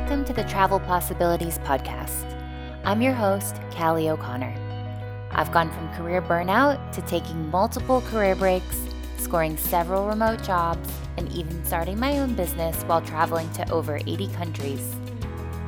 [0.00, 2.24] Welcome to the Travel Possibilities Podcast.
[2.84, 4.52] I'm your host, Callie O'Connor.
[5.30, 8.80] I've gone from career burnout to taking multiple career breaks,
[9.18, 14.28] scoring several remote jobs, and even starting my own business while traveling to over 80
[14.28, 14.96] countries.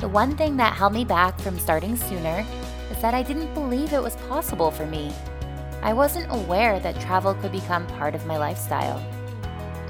[0.01, 2.45] The one thing that held me back from starting sooner
[2.91, 5.13] is that I didn't believe it was possible for me.
[5.83, 8.99] I wasn't aware that travel could become part of my lifestyle.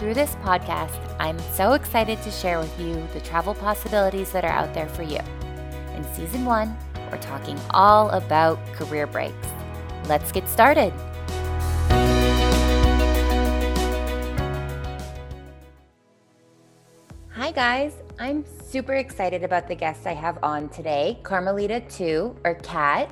[0.03, 4.51] Through this podcast, I'm so excited to share with you the travel possibilities that are
[4.51, 5.21] out there for you.
[5.95, 6.77] In season one,
[7.09, 9.47] we're talking all about career breaks.
[10.09, 10.93] Let's get started.
[17.31, 17.95] Hi, guys.
[18.19, 23.09] I'm super excited about the guest I have on today, Carmelita Tiu, or Kat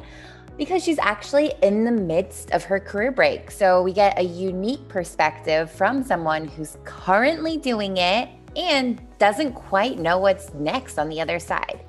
[0.60, 3.50] because she's actually in the midst of her career break.
[3.50, 9.98] So we get a unique perspective from someone who's currently doing it and doesn't quite
[9.98, 11.86] know what's next on the other side.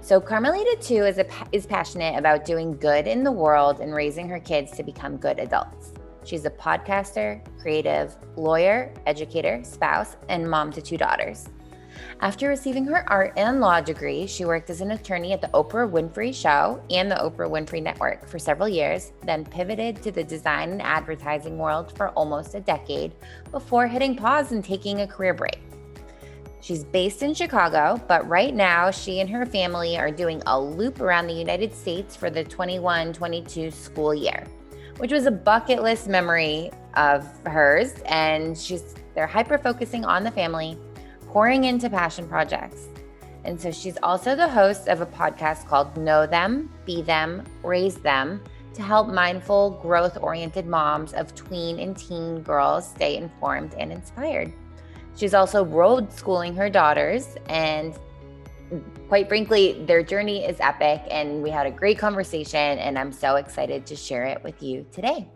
[0.00, 4.26] So Carmelita Tiu is a, is passionate about doing good in the world and raising
[4.30, 5.92] her kids to become good adults.
[6.24, 11.50] She's a podcaster, creative, lawyer, educator, spouse, and mom to two daughters.
[12.20, 15.90] After receiving her art and law degree, she worked as an attorney at the Oprah
[15.90, 20.70] Winfrey Show and the Oprah Winfrey Network for several years, then pivoted to the design
[20.70, 23.12] and advertising world for almost a decade
[23.50, 25.60] before hitting pause and taking a career break.
[26.60, 31.00] She's based in Chicago, but right now she and her family are doing a loop
[31.00, 34.44] around the United States for the 21 22 school year,
[34.96, 37.94] which was a bucket list memory of hers.
[38.06, 40.78] And she's they're hyper focusing on the family
[41.28, 42.88] pouring into passion projects.
[43.44, 47.96] And so she's also the host of a podcast called Know Them, Be Them, Raise
[47.96, 48.42] Them
[48.74, 54.52] to help mindful, growth oriented moms of tween and teen girls stay informed and inspired.
[55.16, 57.98] She's also road schooling her daughters, and
[59.08, 61.02] quite frankly, their journey is epic.
[61.10, 64.86] And we had a great conversation, and I'm so excited to share it with you
[64.92, 65.28] today.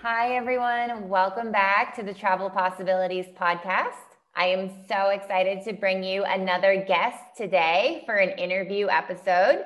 [0.00, 1.08] Hi, everyone.
[1.08, 4.15] Welcome back to the Travel Possibilities Podcast.
[4.36, 9.64] I am so excited to bring you another guest today for an interview episode.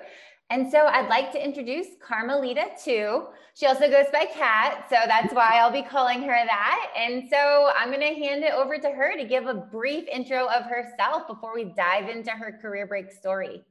[0.48, 3.26] And so I'd like to introduce Carmelita Tiu.
[3.54, 6.92] She also goes by Kat, so that's why I'll be calling her that.
[6.96, 10.46] And so I'm going to hand it over to her to give a brief intro
[10.46, 13.64] of herself before we dive into her career break story.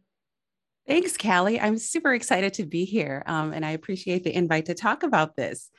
[0.85, 1.61] Thanks, Callie.
[1.61, 5.37] I'm super excited to be here, um, and I appreciate the invite to talk about
[5.37, 5.69] this.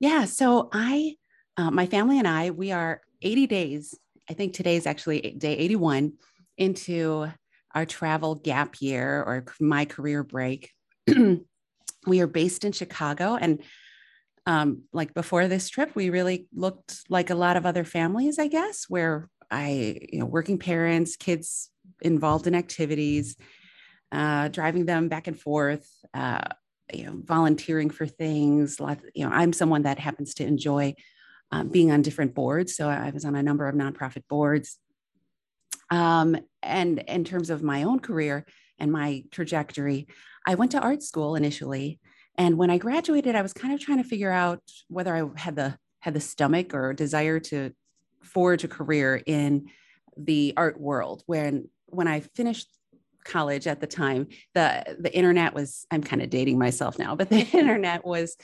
[0.00, 1.14] Yeah, so I,
[1.56, 3.94] uh, my family and I, we are 80 days
[4.30, 6.12] I think today is actually day 81
[6.56, 7.26] into
[7.74, 10.70] our travel gap year or my career break.
[12.06, 13.60] we are based in Chicago and
[14.46, 18.46] um, like before this trip, we really looked like a lot of other families, I
[18.46, 21.68] guess, where I, you know, working parents, kids
[22.00, 23.36] involved in activities,
[24.12, 26.44] uh, driving them back and forth, uh,
[26.92, 28.78] you know, volunteering for things.
[28.78, 30.94] Lot, you know, I'm someone that happens to enjoy
[31.52, 32.76] um, being on different boards.
[32.76, 34.78] So I was on a number of nonprofit boards.
[35.90, 38.46] Um, and in terms of my own career
[38.78, 40.06] and my trajectory,
[40.46, 41.98] I went to art school initially.
[42.38, 45.56] And when I graduated, I was kind of trying to figure out whether I had
[45.56, 47.72] the had the stomach or desire to
[48.22, 49.66] forge a career in
[50.16, 51.22] the art world.
[51.26, 52.68] When when I finished
[53.24, 57.28] college at the time the the internet was i'm kind of dating myself now but
[57.28, 58.36] the internet was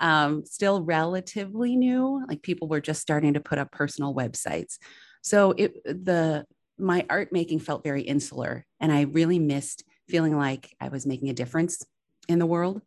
[0.00, 2.24] um, still relatively new.
[2.28, 4.78] Like people were just starting to put up personal websites.
[5.22, 6.44] So it the
[6.78, 11.30] my art making felt very insular and i really missed feeling like i was making
[11.30, 11.86] a difference
[12.28, 12.82] in the world.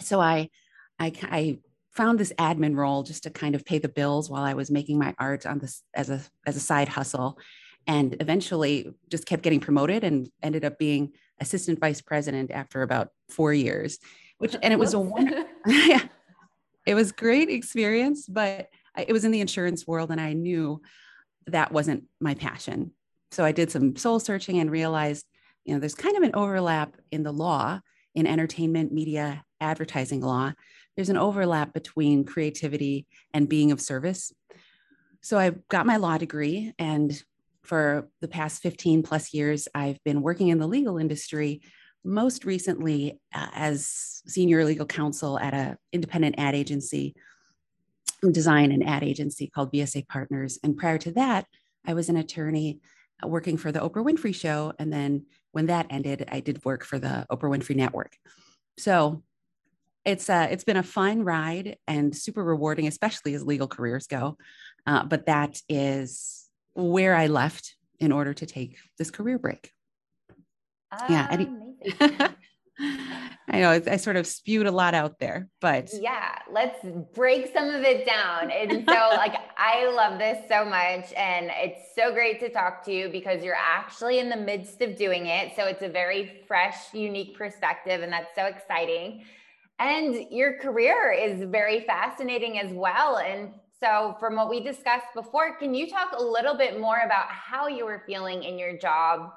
[0.00, 0.48] So i
[0.98, 1.58] i, I
[1.90, 4.98] found this admin role just to kind of pay the bills while i was making
[4.98, 7.36] my art on this as a as a side hustle
[7.88, 13.08] and eventually just kept getting promoted and ended up being assistant vice president after about
[13.28, 13.98] four years
[14.38, 16.04] which and it was a one yeah
[16.86, 20.80] it was great experience but it was in the insurance world and i knew
[21.48, 22.92] that wasn't my passion.
[23.30, 25.26] So i did some soul searching and realized
[25.64, 27.80] you know there's kind of an overlap in the law
[28.14, 30.52] in entertainment media advertising law.
[30.96, 34.32] There's an overlap between creativity and being of service.
[35.20, 37.22] So i got my law degree and
[37.68, 41.60] for the past 15 plus years, I've been working in the legal industry,
[42.04, 47.14] most recently uh, as senior legal counsel at an independent ad agency,
[48.32, 50.58] design and ad agency called VSA Partners.
[50.64, 51.46] And prior to that,
[51.86, 52.80] I was an attorney
[53.22, 54.72] uh, working for the Oprah Winfrey Show.
[54.78, 58.16] And then when that ended, I did work for the Oprah Winfrey Network.
[58.78, 59.22] So
[60.04, 64.38] it's uh, it's been a fun ride and super rewarding, especially as legal careers go.
[64.86, 69.72] Uh, but that is where I left in order to take this career break.
[71.08, 72.30] yeah.
[73.50, 76.78] I know I sort of spewed a lot out there, but yeah, let's
[77.14, 78.50] break some of it down.
[78.50, 82.92] And so, like, I love this so much, and it's so great to talk to
[82.92, 85.52] you because you're actually in the midst of doing it.
[85.56, 89.24] So, it's a very fresh, unique perspective, and that's so exciting.
[89.78, 93.16] And your career is very fascinating as well.
[93.16, 97.26] And so, from what we discussed before, can you talk a little bit more about
[97.28, 99.30] how you were feeling in your job?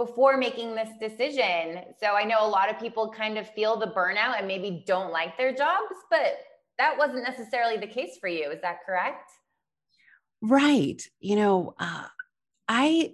[0.00, 1.82] before making this decision.
[2.00, 5.12] So I know a lot of people kind of feel the burnout and maybe don't
[5.12, 6.38] like their jobs, but
[6.78, 8.50] that wasn't necessarily the case for you.
[8.50, 9.30] Is that correct?
[10.40, 11.02] Right.
[11.20, 12.06] You know, uh,
[12.66, 13.12] I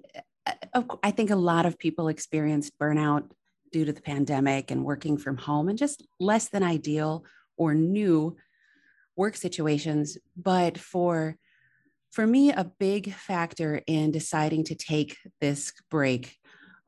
[1.03, 3.31] I think a lot of people experienced burnout
[3.73, 7.25] due to the pandemic and working from home and just less than ideal
[7.57, 8.37] or new
[9.17, 10.19] work situations.
[10.37, 11.37] But for
[12.13, 16.39] for me, a big factor in deciding to take this break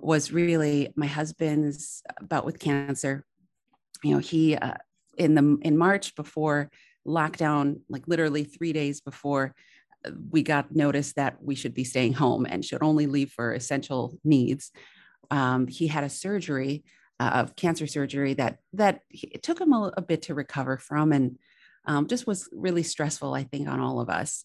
[0.01, 3.25] was really my husband's bout with cancer.
[4.03, 4.75] You know, he uh,
[5.17, 6.71] in the in March before
[7.07, 9.55] lockdown, like literally three days before
[10.07, 13.53] uh, we got notice that we should be staying home and should only leave for
[13.53, 14.71] essential needs.
[15.31, 16.85] Um, he had a surgery
[17.21, 21.13] uh, of cancer surgery that that it took him a, a bit to recover from,
[21.13, 21.39] and
[21.89, 24.45] um, just was really stressful, I think, on all of us.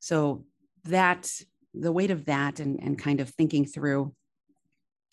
[0.00, 0.46] So
[0.84, 1.30] that
[1.74, 4.14] the weight of that and and kind of thinking through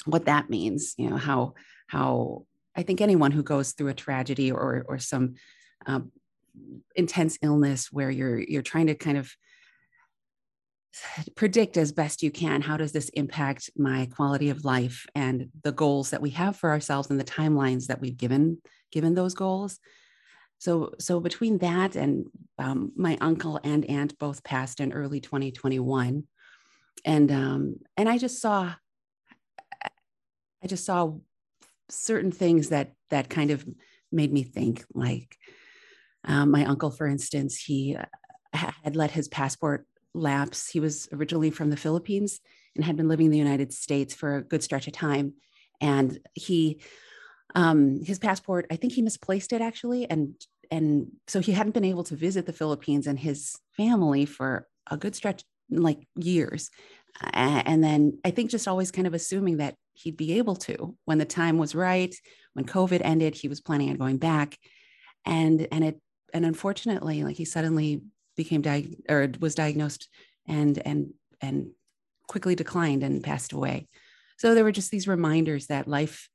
[0.06, 1.54] what that means you know how
[1.88, 2.46] how
[2.76, 5.36] i think anyone who goes through a tragedy or or some
[5.86, 6.12] um,
[6.96, 9.32] intense illness where you're you're trying to kind of
[11.36, 15.72] predict as best you can how does this impact my quality of life and the
[15.72, 18.58] goals that we have for ourselves and the timelines that we've given
[18.92, 19.80] given those goals
[20.62, 22.28] so so between that and
[22.60, 26.24] um, my uncle and aunt both passed in early 2021
[27.04, 28.72] and um, and i just saw
[30.64, 31.16] I just saw
[31.90, 33.66] certain things that that kind of
[34.12, 35.36] made me think like
[36.26, 38.06] um, my uncle for instance he uh,
[38.54, 40.70] had let his passport lapse.
[40.70, 42.40] He was originally from the philippines
[42.76, 45.34] and had been living in the united states for a good stretch of time.
[45.80, 46.82] And he
[47.56, 50.34] um, his passport i think he misplaced it actually and
[50.70, 54.98] and so he hadn't been able to visit the philippines and his family for a
[54.98, 56.70] good stretch like years
[57.34, 61.18] and then I think just always kind of assuming that he'd be able to when
[61.18, 62.14] the time was right.
[62.54, 64.58] When COVID ended, he was planning on going back,
[65.26, 66.00] and and it
[66.34, 68.02] and unfortunately, like he suddenly
[68.38, 70.10] became diagnosed or was diagnosed
[70.48, 71.72] and and and
[72.28, 73.88] quickly declined and passed away.
[74.38, 76.30] So there were just these reminders that life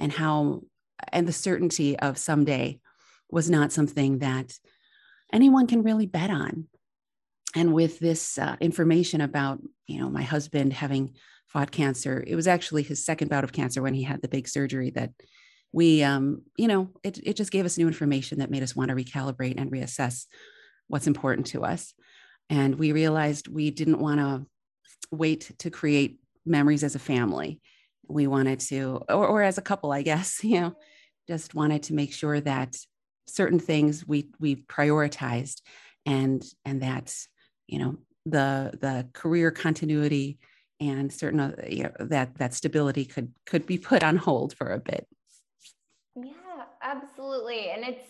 [0.00, 0.62] and how
[1.12, 2.80] and the certainty of someday
[3.30, 4.58] was not something that
[5.32, 6.66] anyone can really bet on.
[7.54, 11.14] And with this uh, information about you know my husband having
[11.48, 14.46] fought cancer it was actually his second bout of cancer when he had the big
[14.46, 15.10] surgery that
[15.72, 18.88] we um, you know it, it just gave us new information that made us want
[18.88, 20.26] to recalibrate and reassess
[20.86, 21.94] what's important to us.
[22.48, 24.46] And we realized we didn't want to
[25.12, 27.60] wait to create memories as a family
[28.10, 30.74] we wanted to or, or as a couple i guess you know
[31.28, 32.76] just wanted to make sure that
[33.26, 35.60] certain things we we prioritized
[36.06, 37.14] and and that
[37.66, 37.96] you know
[38.26, 40.38] the the career continuity
[40.80, 44.72] and certain uh, you know, that that stability could could be put on hold for
[44.72, 45.06] a bit.
[46.16, 46.32] Yeah
[46.82, 47.70] absolutely.
[47.70, 48.04] And it's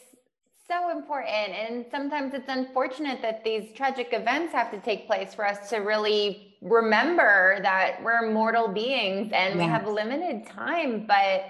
[0.67, 1.51] so important.
[1.51, 5.79] And sometimes it's unfortunate that these tragic events have to take place for us to
[5.79, 11.47] really remember that we're mortal beings and we have limited time but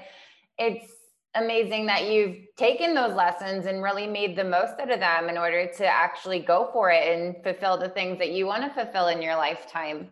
[0.58, 0.92] it's
[1.34, 5.38] amazing that you've taken those lessons and really made the most out of them in
[5.38, 9.08] order to actually go for it and fulfill the things that you want to fulfill
[9.08, 10.08] in your lifetime.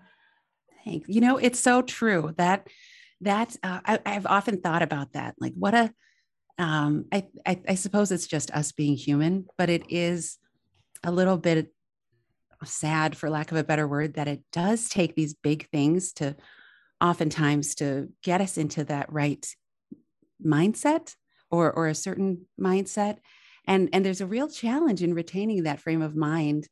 [0.84, 1.08] Thanks.
[1.08, 2.68] You know, it's so true that
[3.20, 5.34] that uh, I, I've often thought about that.
[5.40, 5.92] Like, what a
[6.56, 10.38] um, I, I, I suppose it's just us being human, but it is
[11.04, 11.72] a little bit
[12.66, 16.36] sad, for lack of a better word, that it does take these big things to
[17.00, 19.46] oftentimes to get us into that right
[20.44, 21.14] mindset
[21.50, 23.18] or or a certain mindset.
[23.66, 26.68] And and there's a real challenge in retaining that frame of mind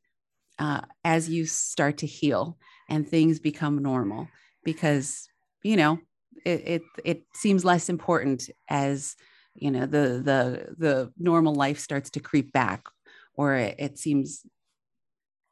[0.59, 4.29] uh, as you start to heal and things become normal
[4.65, 5.29] because
[5.63, 5.99] you know
[6.45, 9.17] it, it it seems less important as
[9.55, 12.87] you know the the the normal life starts to creep back
[13.35, 14.43] or it, it seems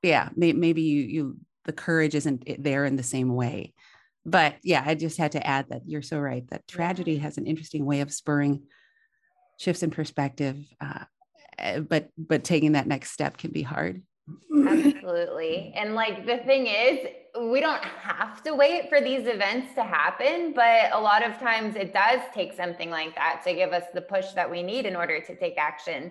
[0.04, 3.72] yeah may, maybe you you the courage isn't there in the same way
[4.26, 7.46] but yeah, I just had to add that you're so right that tragedy has an
[7.46, 8.62] interesting way of spurring
[9.58, 10.56] shifts in perspective.
[10.80, 11.04] Uh,
[11.58, 14.02] eh, but but taking that next step can be hard.
[14.66, 15.74] Absolutely.
[15.76, 17.00] And like the thing is,
[17.38, 21.76] we don't have to wait for these events to happen, but a lot of times
[21.76, 24.96] it does take something like that to give us the push that we need in
[24.96, 26.10] order to take action.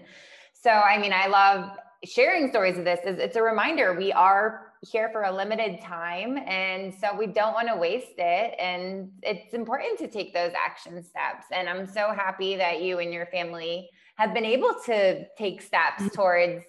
[0.53, 2.99] So, I mean, I love sharing stories of this.
[3.05, 6.37] Is it's a reminder we are here for a limited time.
[6.45, 8.55] And so we don't want to waste it.
[8.59, 11.45] And it's important to take those action steps.
[11.51, 16.03] And I'm so happy that you and your family have been able to take steps
[16.03, 16.07] mm-hmm.
[16.09, 16.63] towards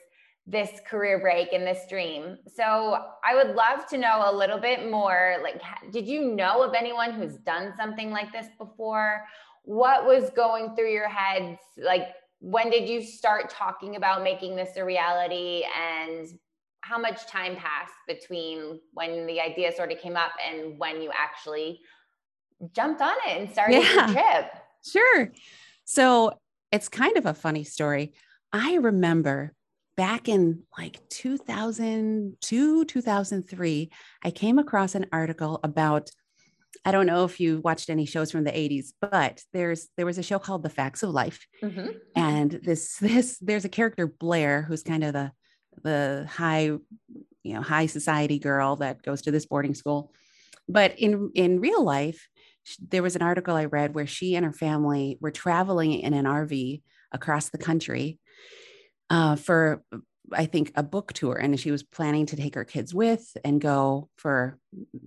[0.46, 2.38] this career break and this dream.
[2.54, 5.60] So I would love to know a little bit more like
[5.90, 9.24] did you know of anyone who's done something like this before?
[9.64, 12.08] What was going through your heads like
[12.44, 16.28] when did you start talking about making this a reality and
[16.82, 21.10] how much time passed between when the idea sort of came up and when you
[21.18, 21.80] actually
[22.74, 24.52] jumped on it and started yeah, the trip?
[24.86, 25.32] Sure.
[25.86, 26.38] So
[26.70, 28.12] it's kind of a funny story.
[28.52, 29.54] I remember
[29.96, 33.90] back in like 2002, 2003,
[34.22, 36.10] I came across an article about
[36.84, 40.18] I don't know if you watched any shows from the 80s, but there's there was
[40.18, 41.46] a show called The Facts of Life.
[41.62, 41.88] Mm-hmm.
[42.14, 45.32] And this this there's a character Blair who's kind of the
[45.82, 50.12] the high you know high society girl that goes to this boarding school.
[50.68, 52.28] But in in real life,
[52.80, 56.24] there was an article I read where she and her family were traveling in an
[56.24, 58.18] RV across the country
[59.10, 59.82] uh, for
[60.32, 63.60] I think a book tour and she was planning to take her kids with and
[63.60, 64.58] go for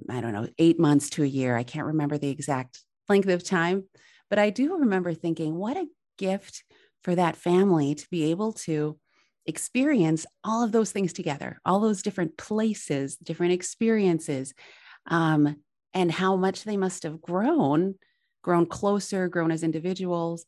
[0.10, 1.58] I don't know 8 months to a year.
[1.58, 3.86] I can't remember the exact length of time
[4.30, 6.64] but I do remember thinking what a gift
[7.04, 8.98] for that family to be able to
[9.46, 14.54] experience all of those things together all those different places different experiences
[15.10, 15.56] um,
[15.94, 17.96] and how much they must have grown
[18.42, 20.46] grown closer grown as individuals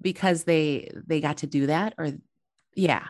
[0.00, 2.10] because they they got to do that or
[2.74, 3.08] yeah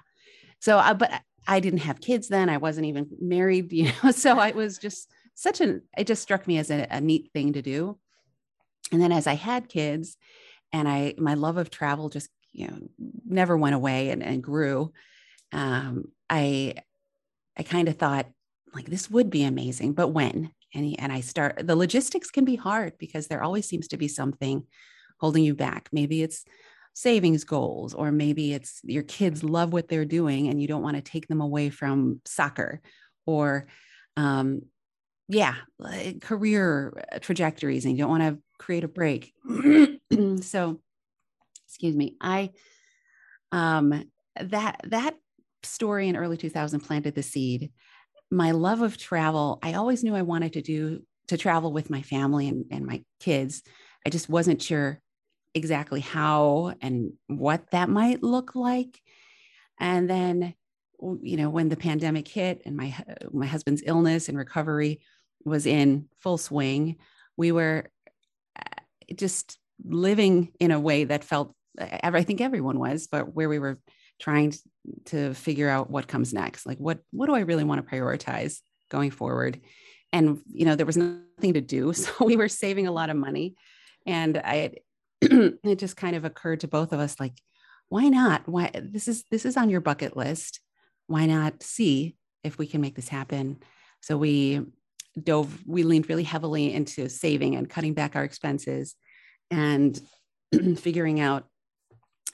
[0.60, 2.48] so, uh, but I didn't have kids then.
[2.48, 4.10] I wasn't even married, you know.
[4.10, 5.82] So I was just such an.
[5.96, 7.98] It just struck me as a, a neat thing to do.
[8.92, 10.16] And then as I had kids,
[10.72, 12.78] and I my love of travel just you know
[13.26, 14.92] never went away and, and grew.
[15.52, 16.74] Um, I
[17.56, 18.26] I kind of thought
[18.74, 20.52] like this would be amazing, but when?
[20.74, 23.96] And he, and I start the logistics can be hard because there always seems to
[23.96, 24.66] be something
[25.18, 25.88] holding you back.
[25.92, 26.44] Maybe it's
[26.98, 30.96] savings goals, or maybe it's your kids love what they're doing and you don't want
[30.96, 32.80] to take them away from soccer,
[33.24, 33.68] or
[34.16, 34.62] um,
[35.28, 35.54] yeah,
[36.20, 39.32] career uh, trajectories, and you don't want to create a break.
[40.40, 40.80] so,
[41.66, 42.50] excuse me, I
[43.52, 44.04] um,
[44.40, 45.14] that that
[45.62, 47.70] story in early 2000 planted the seed.
[48.28, 52.02] My love of travel, I always knew I wanted to do to travel with my
[52.02, 53.62] family and, and my kids.
[54.04, 55.00] I just wasn't sure
[55.54, 59.00] exactly how and what that might look like.
[59.80, 60.54] And then,
[61.00, 62.96] you know, when the pandemic hit and my
[63.32, 65.00] my husband's illness and recovery
[65.44, 66.96] was in full swing,
[67.36, 67.90] we were
[68.58, 73.60] uh, just living in a way that felt I think everyone was, but where we
[73.60, 73.78] were
[74.18, 74.52] trying
[75.06, 76.66] to figure out what comes next.
[76.66, 78.58] Like what what do I really want to prioritize
[78.90, 79.60] going forward?
[80.12, 83.16] And you know, there was nothing to do, so we were saving a lot of
[83.16, 83.54] money.
[84.06, 84.72] And I
[85.20, 87.34] it just kind of occurred to both of us like
[87.88, 88.46] why not?
[88.46, 90.60] Why this is this is on your bucket list.
[91.06, 93.58] Why not see if we can make this happen?
[94.02, 94.66] So we
[95.18, 98.94] dove we leaned really heavily into saving and cutting back our expenses
[99.50, 99.98] and
[100.76, 101.46] figuring out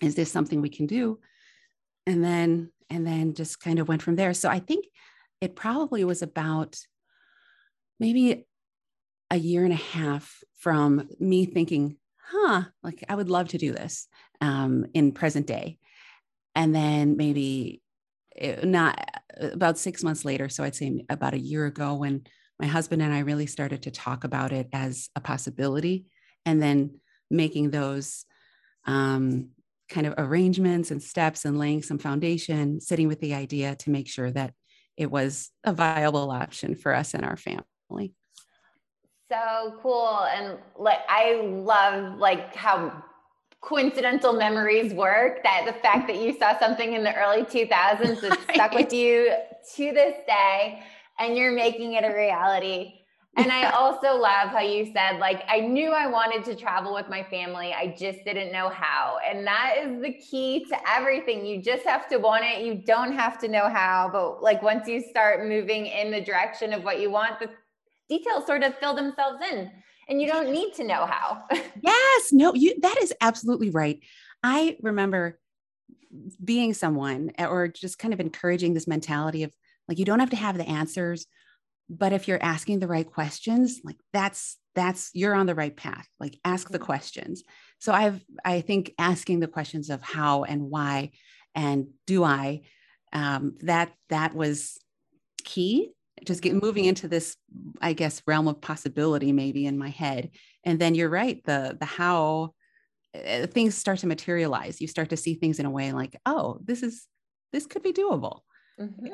[0.00, 1.20] is this something we can do?
[2.06, 4.34] And then and then just kind of went from there.
[4.34, 4.86] So i think
[5.40, 6.76] it probably was about
[8.00, 8.46] maybe
[9.30, 13.72] a year and a half from me thinking huh, like I would love to do
[13.72, 14.08] this
[14.40, 15.78] um, in present day.
[16.54, 17.82] And then maybe
[18.36, 18.98] eh, not
[19.40, 22.22] uh, about six months later, so I'd say about a year ago, when
[22.60, 26.06] my husband and I really started to talk about it as a possibility,
[26.46, 27.00] and then
[27.30, 28.24] making those
[28.86, 29.50] um,
[29.88, 34.08] kind of arrangements and steps and laying some foundation, sitting with the idea to make
[34.08, 34.54] sure that
[34.96, 38.14] it was a viable option for us and our family
[39.34, 42.92] so cool and like i love like how
[43.60, 48.38] coincidental memories work that the fact that you saw something in the early 2000s that
[48.52, 49.32] stuck with you
[49.74, 50.82] to this day
[51.18, 52.94] and you're making it a reality
[53.36, 57.08] and I also love how you said, like, I knew I wanted to travel with
[57.08, 57.72] my family.
[57.72, 59.18] I just didn't know how.
[59.28, 61.44] And that is the key to everything.
[61.44, 62.64] You just have to want it.
[62.64, 64.08] You don't have to know how.
[64.12, 67.48] But like, once you start moving in the direction of what you want, the
[68.08, 69.70] details sort of fill themselves in
[70.08, 71.42] and you don't need to know how.
[71.82, 74.00] yes, no, you that is absolutely right.
[74.42, 75.38] I remember
[76.42, 79.52] being someone or just kind of encouraging this mentality of
[79.88, 81.26] Like you don't have to have the answers,
[81.88, 86.06] but if you're asking the right questions, like that's that's you're on the right path.
[86.18, 86.86] Like ask the mm-hmm.
[86.86, 87.42] questions.
[87.78, 91.10] So I've I think asking the questions of how and why
[91.54, 92.62] and do I
[93.12, 94.78] um, that that was
[95.44, 95.92] key
[96.24, 97.36] just get moving into this
[97.80, 100.30] i guess realm of possibility maybe in my head.
[100.64, 102.54] And then you're right the the how
[103.14, 104.80] uh, things start to materialize.
[104.80, 107.06] You start to see things in a way like oh this is
[107.52, 108.40] this could be doable.
[108.80, 109.06] Mm-hmm.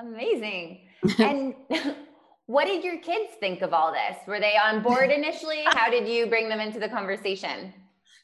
[0.00, 0.88] amazing.
[1.18, 1.54] And
[2.46, 4.16] what did your kids think of all this?
[4.26, 5.64] Were they on board initially?
[5.66, 7.74] How did you bring them into the conversation?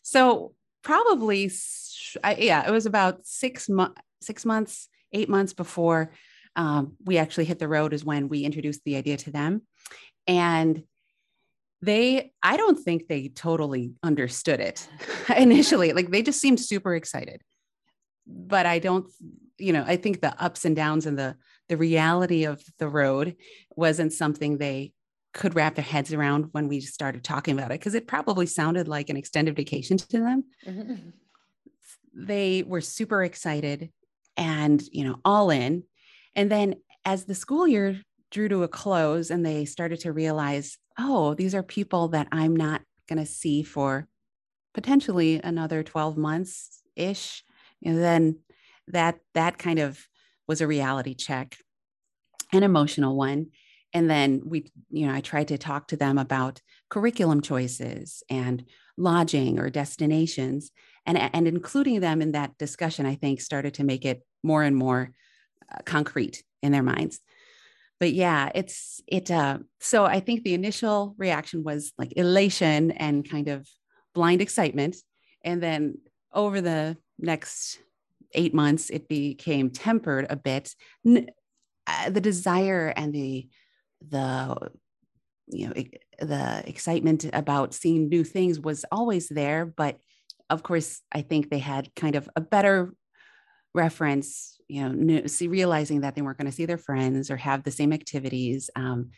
[0.02, 1.50] So probably
[2.38, 6.11] yeah it was about six months six months eight months before
[6.57, 9.62] um, we actually hit the road is when we introduced the idea to them.
[10.26, 10.85] And
[11.83, 14.87] they i don't think they totally understood it
[15.37, 17.42] initially like they just seemed super excited.
[18.26, 19.07] But i don't
[19.59, 21.37] you know i think the ups and downs and the
[21.69, 23.37] the reality of the road
[23.76, 24.92] wasn't something they
[25.33, 28.88] could wrap their heads around when we started talking about it because it probably sounded
[28.88, 30.45] like an extended vacation to them.
[30.66, 30.95] Mm-hmm.
[32.12, 33.90] they were super excited
[34.37, 35.85] and you know all in
[36.34, 40.78] and then as the school year drew to a close and they started to realize
[40.99, 44.06] oh these are people that i'm not going to see for
[44.75, 47.42] potentially another 12 months ish
[47.84, 48.38] and then
[48.88, 50.06] that that kind of
[50.46, 51.56] was a reality check
[52.52, 53.46] an emotional one.
[53.92, 56.60] And then we you know i tried to talk to them about
[56.90, 58.64] curriculum choices and
[58.96, 60.70] lodging or destinations
[61.06, 64.76] and and including them in that discussion i think started to make it more and
[64.76, 65.10] more
[65.84, 67.20] concrete in their minds.
[67.98, 73.28] But yeah it's it uh so i think the initial reaction was like elation and
[73.28, 73.68] kind of
[74.14, 74.96] blind excitement.
[75.44, 75.98] And then
[76.32, 77.78] over the next
[78.32, 80.74] eight months it became tempered a bit.
[81.06, 83.48] Uh, the desire and the
[84.08, 84.70] the
[85.48, 85.74] you know
[86.20, 89.66] the excitement about seeing new things was always there.
[89.66, 89.99] But
[90.50, 92.92] of course i think they had kind of a better
[93.75, 97.37] reference you know knew, see realizing that they weren't going to see their friends or
[97.37, 99.11] have the same activities um,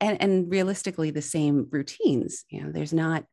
[0.00, 3.24] and, and realistically the same routines you know there's not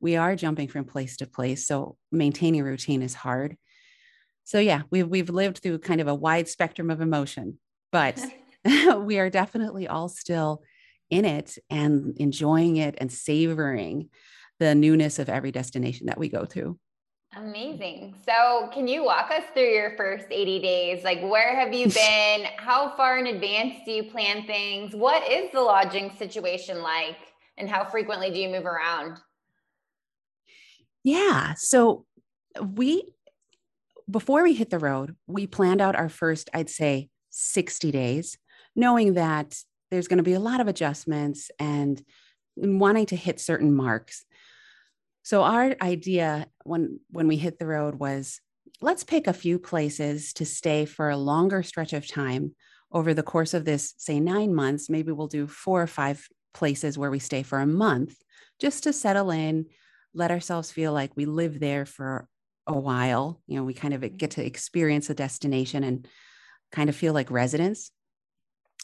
[0.00, 3.56] we are jumping from place to place so maintaining routine is hard.
[4.44, 7.58] So yeah we've, we've lived through kind of a wide spectrum of emotion
[7.92, 8.18] but
[8.98, 10.62] we are definitely all still
[11.08, 14.10] in it and enjoying it and savoring
[14.58, 16.78] the newness of every destination that we go to
[17.36, 18.16] Amazing.
[18.26, 21.04] So, can you walk us through your first 80 days?
[21.04, 22.46] Like, where have you been?
[22.56, 24.94] How far in advance do you plan things?
[24.94, 27.16] What is the lodging situation like?
[27.56, 29.18] And how frequently do you move around?
[31.04, 31.54] Yeah.
[31.56, 32.04] So,
[32.60, 33.14] we,
[34.10, 38.38] before we hit the road, we planned out our first, I'd say, 60 days,
[38.74, 39.56] knowing that
[39.92, 42.02] there's going to be a lot of adjustments and
[42.56, 44.24] wanting to hit certain marks.
[45.30, 48.40] So our idea when when we hit the road was
[48.80, 52.56] let's pick a few places to stay for a longer stretch of time
[52.90, 54.90] over the course of this say 9 months.
[54.90, 58.16] Maybe we'll do 4 or 5 places where we stay for a month
[58.60, 59.66] just to settle in
[60.14, 62.26] let ourselves feel like we live there for
[62.66, 63.40] a while.
[63.46, 66.08] You know we kind of get to experience a destination and
[66.72, 67.92] kind of feel like residents.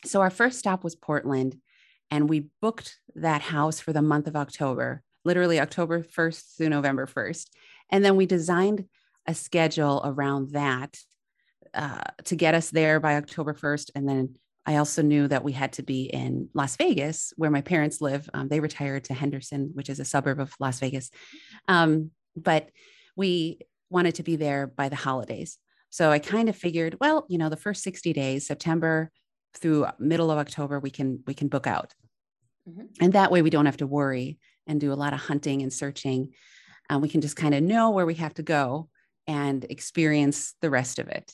[0.05, 1.59] So our first stop was Portland
[2.13, 7.07] and we booked that house for the month of October literally October 1st through November
[7.07, 7.51] 1st.
[7.91, 8.87] And then we designed
[9.27, 10.99] a schedule around that
[11.75, 13.91] uh, to get us there by October 1st.
[13.95, 17.61] And then I also knew that we had to be in Las Vegas, where my
[17.61, 18.29] parents live.
[18.33, 21.11] Um, they retired to Henderson, which is a suburb of Las Vegas.
[21.69, 22.71] Um, but
[23.17, 23.59] we
[23.91, 25.59] wanted to be there by the holidays.
[25.91, 29.11] So I kind of figured, well, you know, the first 60 days, September
[29.55, 31.95] through middle of October, we can we can book out.
[32.69, 32.87] Mm-hmm.
[33.01, 35.73] And that way we don't have to worry and do a lot of hunting and
[35.73, 36.33] searching.
[36.89, 38.89] Um, we can just kind of know where we have to go
[39.27, 41.33] and experience the rest of it.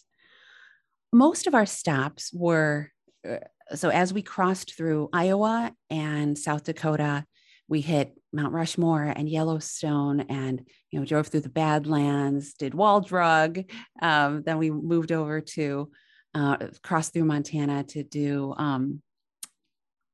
[1.13, 2.91] Most of our stops were
[3.29, 3.37] uh,
[3.75, 7.25] so as we crossed through Iowa and South Dakota,
[7.69, 13.01] we hit Mount Rushmore and Yellowstone and you know drove through the Badlands, did Wall
[13.01, 13.61] Drug.
[14.01, 15.91] Um, then we moved over to
[16.35, 19.03] uh, cross through Montana to do um,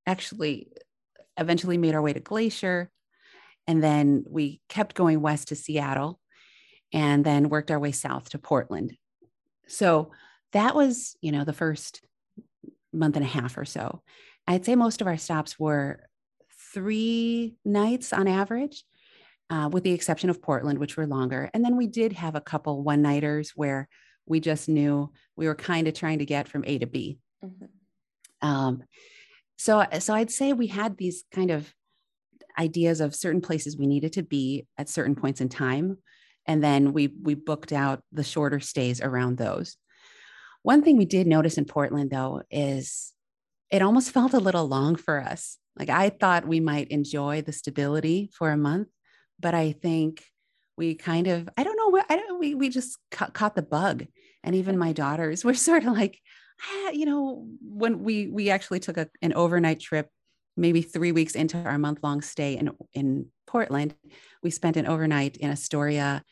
[0.07, 0.69] actually
[1.37, 2.91] eventually made our way to Glacier
[3.69, 6.19] and then we kept going west to Seattle
[6.93, 8.97] and then worked our way south to Portland.
[9.69, 10.11] So
[10.53, 12.01] that was, you know, the first
[12.95, 14.03] month and a half or so.
[14.47, 16.09] I'd say most of our stops were
[16.73, 18.85] three nights on average,
[19.51, 21.51] uh, with the exception of Portland, which were longer.
[21.53, 23.87] And then we did have a couple one nighters where
[24.25, 27.19] we just knew we were kind of trying to get from A to B.
[27.45, 28.49] Mm-hmm.
[28.49, 28.85] Um,
[29.59, 31.71] so, so I'd say we had these kind of
[32.59, 35.99] ideas of certain places we needed to be at certain points in time,
[36.47, 39.77] and then we we booked out the shorter stays around those.
[40.63, 43.13] One thing we did notice in Portland, though, is
[43.71, 45.59] it almost felt a little long for us.
[45.79, 48.89] Like I thought we might enjoy the stability for a month,
[49.39, 50.25] but I think
[50.77, 54.07] we kind of I don't know I don't we we just ca- caught the bug,
[54.43, 56.19] and even my daughters were sort of like,
[56.63, 60.09] ah, you know, when we we actually took a, an overnight trip,
[60.59, 63.95] maybe three weeks into our month long stay in in Portland,
[64.43, 66.23] we spent an overnight in Astoria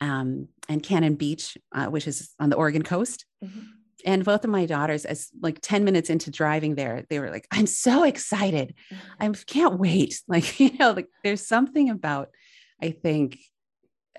[0.00, 3.24] um, and Cannon Beach, uh, which is on the Oregon coast.
[3.44, 3.60] Mm-hmm.
[4.06, 7.46] And both of my daughters as like 10 minutes into driving there they were like
[7.50, 8.74] i'm so excited.
[9.20, 10.20] I can't wait.
[10.28, 12.30] Like you know like there's something about
[12.82, 13.38] i think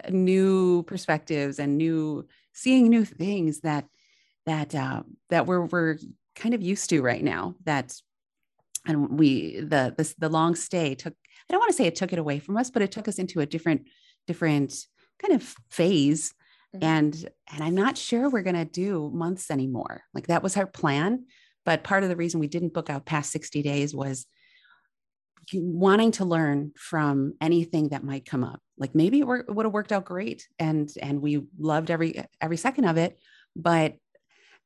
[0.09, 3.85] new perspectives and new seeing new things that
[4.45, 5.97] that uh, that we're we're
[6.35, 7.95] kind of used to right now that
[8.87, 12.13] and we the this the long stay took i don't want to say it took
[12.13, 13.87] it away from us but it took us into a different
[14.27, 14.73] different
[15.19, 16.33] kind of phase
[16.75, 16.83] Mm-hmm.
[16.83, 20.01] And and I'm not sure we're going to do months anymore.
[20.13, 21.25] Like that was our plan,
[21.63, 24.25] but part of the reason we didn't book out past 60 days was
[25.53, 28.59] wanting to learn from anything that might come up.
[28.77, 32.85] Like maybe it would have worked out great and and we loved every every second
[32.85, 33.19] of it,
[33.55, 33.95] but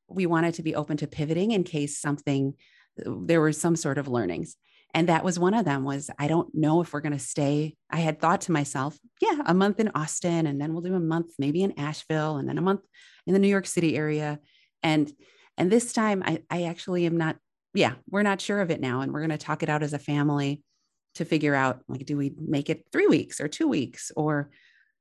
[0.07, 2.55] we wanted to be open to pivoting in case something
[2.97, 4.55] there were some sort of learnings.
[4.93, 7.75] And that was one of them was i don't know if we're going to stay.
[7.91, 10.99] I had thought to myself yeah a month in austin and then we'll do a
[10.99, 12.81] month maybe in asheville and then a month
[13.27, 14.39] in the new york city area.
[14.81, 15.11] And
[15.57, 17.37] and this time i i actually am not
[17.73, 19.93] yeah we're not sure of it now and we're going to talk it out as
[19.93, 20.63] a family
[21.15, 24.49] to figure out like do we make it three weeks or two weeks or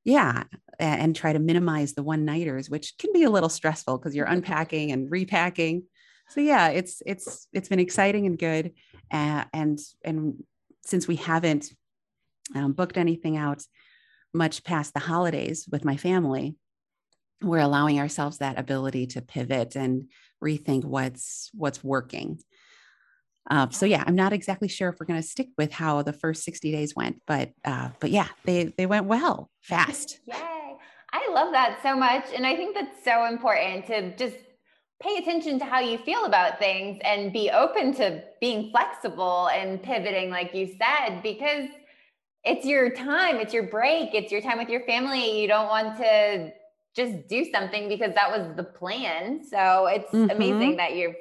[0.05, 0.45] yeah
[0.79, 4.27] and try to minimize the one nighters which can be a little stressful because you're
[4.27, 4.37] mm-hmm.
[4.37, 5.85] unpacking and repacking
[6.29, 8.73] so yeah it's it's it's been exciting and good
[9.11, 10.43] uh, and and
[10.85, 11.73] since we haven't
[12.55, 13.63] um, booked anything out
[14.35, 16.57] much past the holidays with my family
[17.43, 20.11] we're allowing ourselves that ability to pivot and
[20.43, 22.39] rethink what's what's working.
[23.51, 26.13] Uh, so yeah i'm not exactly sure if we're going to stick with how the
[26.13, 30.21] first 60 days went but uh, but yeah they they went well fast.
[30.27, 30.35] Yay.
[31.11, 34.37] I love that so much and i think that's so important to just
[35.01, 39.83] pay attention to how you feel about things and be open to being flexible and
[39.83, 41.69] pivoting like you said because
[42.45, 45.41] it's your time it's your break it's your time with your family.
[45.41, 46.53] You don't want to
[46.95, 49.45] just do something because that was the plan.
[49.45, 50.31] So it's mm-hmm.
[50.31, 51.15] amazing that you're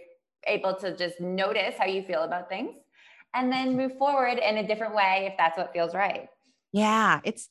[0.48, 2.72] able to just notice how you feel about things
[3.34, 6.30] and then move forward in a different way if that's what feels right.
[6.72, 7.50] Yeah it's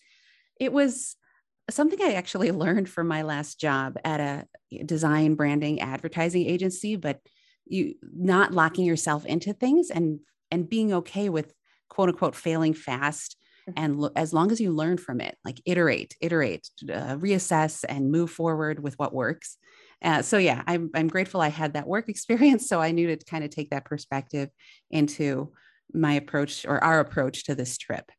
[0.59, 1.17] it was
[1.71, 7.21] something I actually learned from my last job at a design branding advertising agency, but
[7.67, 11.53] you not locking yourself into things and and being okay with
[11.89, 13.37] quote unquote failing fast
[13.69, 13.83] mm-hmm.
[13.83, 18.11] and lo- as long as you learn from it like iterate iterate uh, reassess and
[18.11, 19.59] move forward with what works
[20.03, 23.25] uh, so yeah I'm, I'm grateful i had that work experience so i knew to
[23.25, 24.49] kind of take that perspective
[24.91, 25.53] into
[25.93, 28.11] my approach or our approach to this trip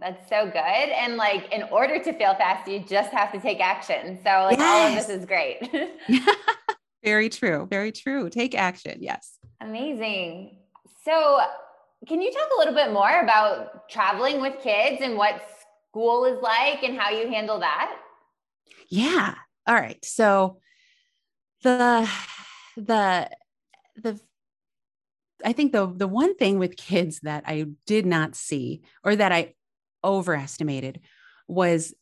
[0.00, 0.56] that's so good.
[0.56, 4.18] And like, in order to fail fast, you just have to take action.
[4.24, 4.60] So, like, yes.
[4.60, 5.70] all of this is great.
[7.04, 7.66] very true.
[7.70, 8.30] Very true.
[8.30, 8.98] Take action.
[9.00, 9.38] Yes.
[9.60, 10.58] Amazing.
[11.04, 11.40] So,
[12.06, 15.42] can you talk a little bit more about traveling with kids and what
[15.90, 17.96] school is like and how you handle that?
[18.88, 19.34] Yeah.
[19.66, 20.04] All right.
[20.04, 20.58] So,
[21.62, 22.08] the,
[22.76, 23.30] the,
[23.96, 24.20] the
[25.44, 29.32] I think the the one thing with kids that I did not see or that
[29.32, 29.54] I
[30.06, 31.00] overestimated
[31.48, 31.94] was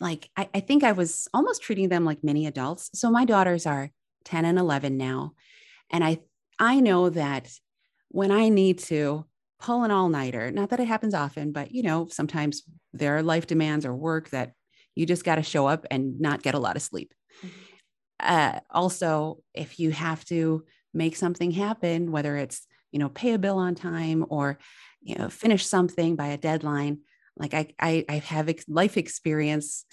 [0.00, 2.90] like I, I, think I was almost treating them like mini adults.
[2.94, 3.90] So my daughters are
[4.24, 5.32] 10 and 11 now.
[5.90, 6.20] And I
[6.58, 7.50] I know that
[8.08, 9.26] when I need to
[9.58, 13.46] pull an all-nighter, not that it happens often, but you know, sometimes there are life
[13.46, 14.52] demands or work that
[14.94, 17.12] you just got to show up and not get a lot of sleep.
[17.44, 17.48] Mm-hmm.
[18.18, 23.38] Uh, also, if you have to make something happen, whether it's you know pay a
[23.38, 24.58] bill on time or
[25.02, 27.00] you know finish something by a deadline,
[27.36, 29.84] like I, I, I have life experience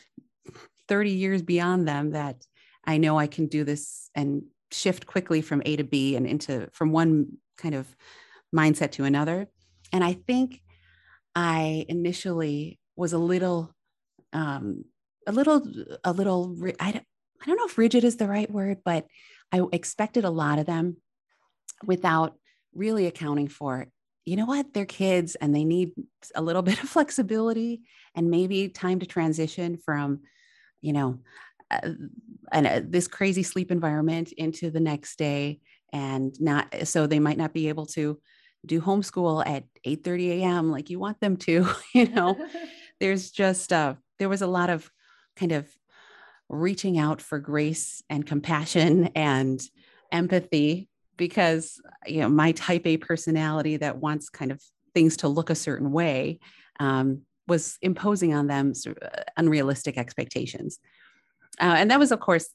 [0.87, 2.45] 30 years beyond them that
[2.85, 6.69] I know I can do this and shift quickly from A to B and into
[6.73, 7.87] from one kind of
[8.53, 9.47] mindset to another.
[9.91, 10.61] And I think
[11.35, 13.73] I initially was a little,
[14.33, 14.85] um,
[15.27, 15.61] a little,
[16.03, 17.05] a little, I don't,
[17.41, 19.05] I don't know if rigid is the right word, but
[19.51, 20.97] I expected a lot of them
[21.85, 22.35] without
[22.73, 23.87] really accounting for
[24.25, 24.73] you know what?
[24.73, 25.91] They're kids and they need
[26.35, 27.81] a little bit of flexibility
[28.15, 30.21] and maybe time to transition from
[30.81, 31.19] you know
[31.71, 31.89] uh,
[32.51, 35.59] and uh, this crazy sleep environment into the next day
[35.91, 38.19] and not so they might not be able to
[38.65, 42.37] do homeschool at 8 30 a.m like you want them to you know?
[42.99, 44.89] There's just uh there was a lot of
[45.35, 45.67] kind of
[46.49, 49.61] reaching out for grace and compassion and
[50.11, 54.61] empathy because you know my type a personality that wants kind of
[54.93, 56.39] things to look a certain way
[56.79, 60.79] um, was imposing on them uh, unrealistic expectations.
[61.59, 62.49] Uh, and that was of course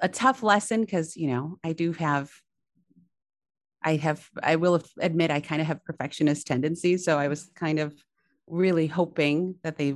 [0.00, 2.30] a tough lesson because you know i do have
[3.82, 7.78] i have i will admit i kind of have perfectionist tendencies so i was kind
[7.78, 7.94] of
[8.46, 9.94] really hoping that they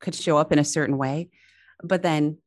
[0.00, 1.30] could show up in a certain way.
[1.82, 2.38] But then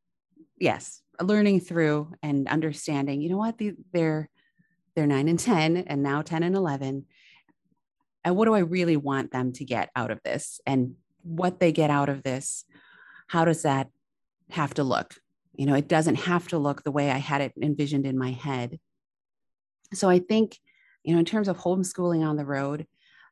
[0.59, 4.29] yes learning through and understanding you know what the, they're
[4.95, 7.05] they're 9 and 10 and now 10 and 11
[8.25, 10.61] and what do i really want them to get out of this?
[10.65, 12.65] And what they get out of this
[13.27, 13.89] how does that
[14.51, 15.15] have to look?
[15.55, 18.31] You know it doesn't have to look the way i had it envisioned in my
[18.31, 18.79] head.
[19.93, 20.59] So i think
[21.03, 22.87] you know in terms of homeschooling on the road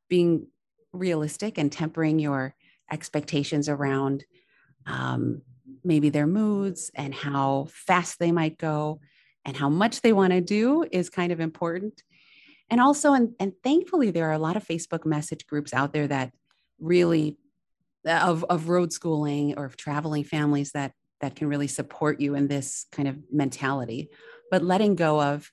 [0.10, 0.48] being
[0.94, 2.54] realistic and tempering your
[2.92, 4.26] expectations around
[4.86, 5.42] um,
[5.84, 9.00] maybe their moods and how fast they might go
[9.46, 12.04] and how much they want to do is kind of important.
[12.70, 16.08] And also and, and thankfully there are a lot of facebook message groups out there
[16.08, 16.32] that
[16.80, 17.38] really
[18.06, 22.48] of, of road schooling or of traveling families that that can really support you in
[22.48, 24.10] this kind of mentality.
[24.50, 25.52] But letting go of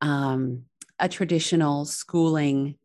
[0.00, 0.64] um,
[0.98, 2.76] a traditional schooling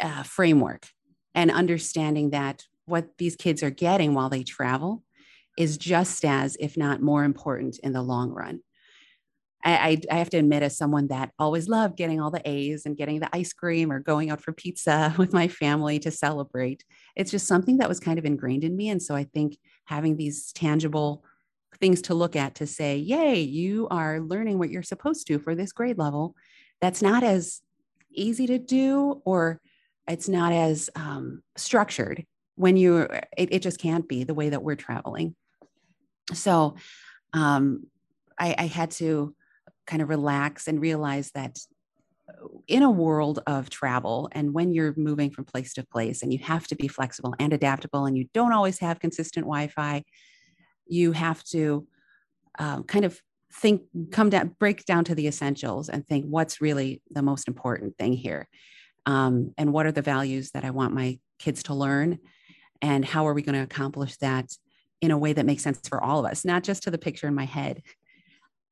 [0.00, 0.88] uh, framework
[1.34, 5.02] and understanding that what these kids are getting while they travel
[5.58, 8.60] is just as, if not more important in the long run.
[9.64, 12.96] I, I, have to admit, as someone that always loved getting all the A's and
[12.96, 16.84] getting the ice cream or going out for pizza with my family to celebrate,
[17.16, 18.88] it's just something that was kind of ingrained in me.
[18.88, 21.24] And so I think having these tangible
[21.80, 25.56] things to look at to say, yay, you are learning what you're supposed to for
[25.56, 26.36] this grade level,
[26.80, 27.60] that's not as
[28.12, 29.60] easy to do or
[30.08, 33.02] it's not as um, structured when you
[33.36, 35.34] it, it just can't be the way that we're traveling
[36.34, 36.76] so
[37.32, 37.86] um,
[38.38, 39.34] I, I had to
[39.86, 41.58] kind of relax and realize that
[42.66, 46.38] in a world of travel and when you're moving from place to place and you
[46.38, 50.04] have to be flexible and adaptable and you don't always have consistent wi-fi
[50.86, 51.86] you have to
[52.58, 53.20] um, kind of
[53.52, 57.96] think come down break down to the essentials and think what's really the most important
[57.96, 58.46] thing here
[59.06, 62.18] um, and what are the values that i want my kids to learn
[62.82, 64.50] and how are we going to accomplish that
[65.00, 67.28] in a way that makes sense for all of us not just to the picture
[67.28, 67.82] in my head.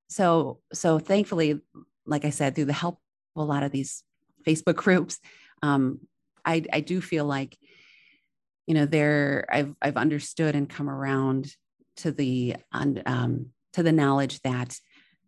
[0.09, 1.61] So so thankfully
[2.07, 2.99] like i said through the help
[3.35, 4.03] of a lot of these
[4.47, 5.19] facebook groups
[5.62, 6.01] um,
[6.45, 7.59] I, I do feel like
[8.67, 11.53] you know there i've i've understood and come around
[11.99, 14.79] to the um, to the knowledge that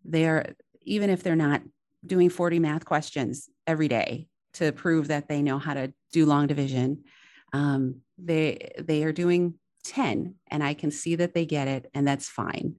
[0.05, 1.63] they're even if they're not
[2.07, 6.47] doing 40 math questions every day to prove that they know how to do long
[6.47, 7.05] division
[7.53, 9.55] um, they they are doing
[9.89, 12.77] 10 and i can see that they get it and that's fine.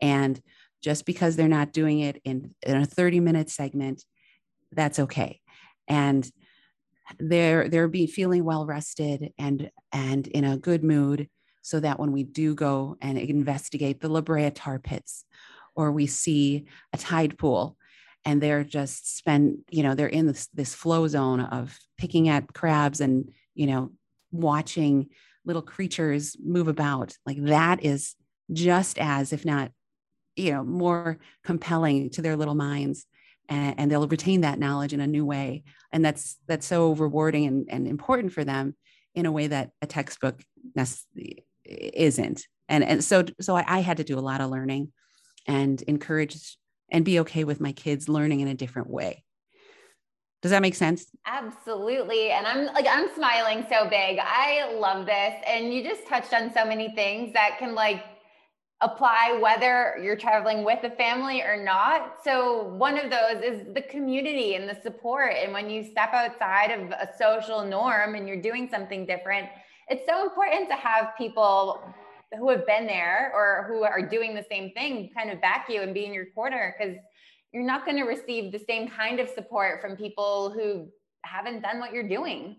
[0.00, 0.40] And
[0.82, 4.04] just because they're not doing it in, in a 30 minute segment
[4.72, 5.40] that's okay.
[5.86, 6.30] And
[7.18, 11.28] they're they're be feeling well rested and and in a good mood
[11.60, 15.24] so that when we do go and investigate the La Brea tar pits
[15.74, 17.76] or we see a tide pool
[18.24, 22.52] and they're just spend you know they're in this this flow zone of picking at
[22.54, 23.90] crabs and you know
[24.30, 25.08] watching
[25.44, 28.14] little creatures move about like that is
[28.52, 29.70] just as if not
[30.36, 33.06] you know more compelling to their little minds
[33.48, 35.64] and, and, they'll retain that knowledge in a new way.
[35.92, 38.76] And that's that's so rewarding and, and important for them
[39.14, 40.42] in a way that a textbook
[41.64, 42.46] isn't.
[42.68, 44.92] And and so so I, I had to do a lot of learning
[45.46, 46.56] and encourage
[46.90, 49.24] and be okay with my kids learning in a different way
[50.42, 51.06] does that make sense?
[51.24, 52.32] Absolutely.
[52.32, 54.18] And I'm like, I'm smiling so big.
[54.20, 55.34] I love this.
[55.46, 58.02] And you just touched on so many things that can like
[58.80, 62.16] apply whether you're traveling with a family or not.
[62.24, 65.34] So, one of those is the community and the support.
[65.40, 69.48] And when you step outside of a social norm and you're doing something different,
[69.88, 71.80] it's so important to have people
[72.36, 75.82] who have been there or who are doing the same thing kind of back you
[75.82, 76.96] and be in your corner because
[77.52, 80.88] you're not going to receive the same kind of support from people who
[81.24, 82.56] haven't done what you're doing.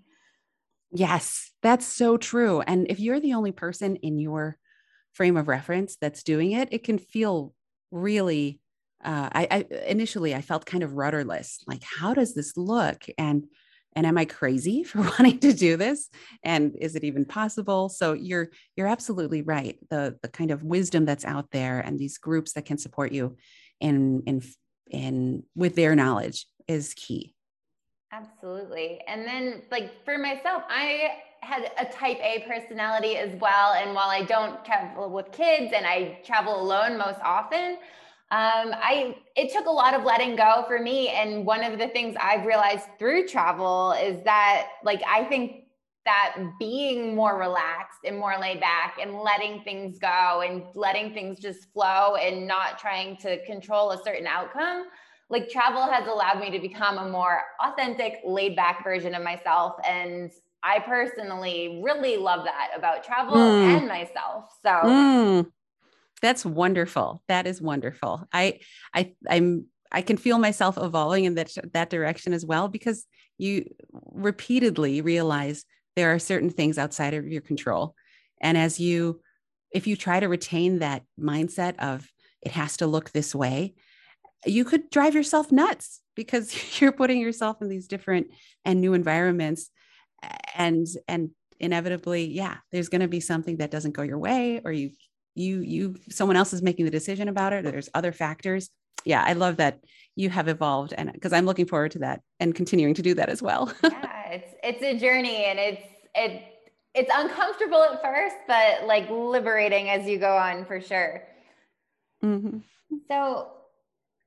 [0.91, 2.62] Yes, that's so true.
[2.62, 4.58] And if you're the only person in your
[5.13, 7.53] frame of reference that's doing it, it can feel
[7.91, 8.60] really.
[9.03, 11.62] Uh, I, I initially I felt kind of rudderless.
[11.67, 13.03] Like, how does this look?
[13.17, 13.47] And
[13.95, 16.10] and am I crazy for wanting to do this?
[16.43, 17.89] And is it even possible?
[17.89, 19.77] So you're you're absolutely right.
[19.89, 23.36] The the kind of wisdom that's out there and these groups that can support you
[23.82, 24.41] in in
[24.89, 27.35] in with their knowledge is key.
[28.11, 29.01] Absolutely.
[29.07, 33.73] And then like for myself, I had a type A personality as well.
[33.73, 37.77] And while I don't travel with kids and I travel alone most often,
[38.31, 41.09] um, I it took a lot of letting go for me.
[41.09, 45.62] And one of the things I've realized through travel is that like I think
[46.05, 51.39] that being more relaxed and more laid back and letting things go and letting things
[51.39, 54.85] just flow and not trying to control a certain outcome
[55.29, 59.73] like travel has allowed me to become a more authentic laid back version of myself
[59.87, 63.77] and i personally really love that about travel mm.
[63.77, 65.45] and myself so mm.
[66.21, 68.59] that's wonderful that is wonderful i
[68.93, 73.05] i i'm I can feel myself evolving in that that direction as well because
[73.37, 73.65] you
[74.11, 77.95] repeatedly realize there are certain things outside of your control.
[78.41, 79.21] And as you,
[79.71, 82.08] if you try to retain that mindset of
[82.41, 83.75] it has to look this way,
[84.45, 88.27] you could drive yourself nuts because you're putting yourself in these different
[88.65, 89.69] and new environments.
[90.56, 94.71] And and inevitably yeah there's going to be something that doesn't go your way or
[94.71, 94.91] you
[95.34, 98.69] you you someone else is making the decision about it there's other factors.
[99.06, 99.79] Yeah i love that
[100.15, 103.29] you have evolved and because i'm looking forward to that and continuing to do that
[103.29, 103.71] as well.
[103.84, 105.83] Yeah it's it's a journey and it's
[106.15, 106.43] it
[106.95, 111.23] it's uncomfortable at first but like liberating as you go on for sure
[112.23, 112.57] mm-hmm.
[113.07, 113.49] so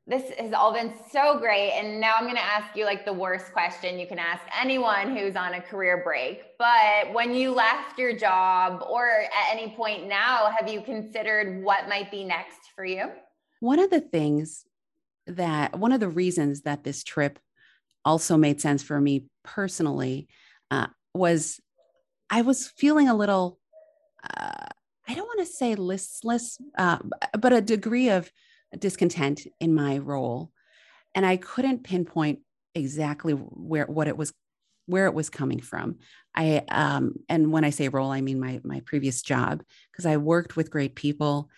[0.07, 3.13] this has all been so great and now i'm going to ask you like the
[3.13, 7.99] worst question you can ask anyone who's on a career break but when you left
[7.99, 12.85] your job or at any point now have you considered what might be next for
[12.85, 13.11] you
[13.61, 14.65] one of the things
[15.27, 17.41] that one of the reasons that this trip
[18.07, 20.29] also made sense for me personally
[20.71, 21.61] uh, was
[22.31, 23.59] I was feeling a little,
[24.25, 24.67] uh,
[25.09, 26.99] I don't want to say listless, uh,
[27.39, 28.31] but a degree of
[28.79, 30.51] discontent in my role.
[31.15, 32.41] And I couldn't pinpoint
[32.75, 34.33] exactly where what it was
[34.87, 35.97] where it was coming from.
[36.35, 40.17] I um, and when I say role, I mean my my previous job because I
[40.17, 41.49] worked with great people.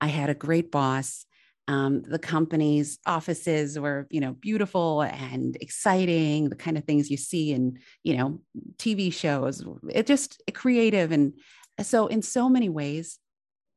[0.00, 1.25] I had a great boss.
[1.68, 7.16] Um, the company's offices were, you know, beautiful and exciting, the kind of things you
[7.16, 8.40] see in, you know,
[8.78, 9.64] TV shows.
[9.90, 11.10] It just creative.
[11.10, 11.34] And
[11.82, 13.18] so, in so many ways,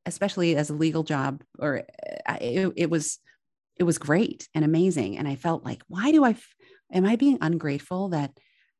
[0.05, 1.83] especially as a legal job, or
[2.27, 3.17] uh, it, it was,
[3.75, 5.17] it was great and amazing.
[5.17, 6.35] And I felt like, why do I,
[6.93, 8.37] am I being ungrateful that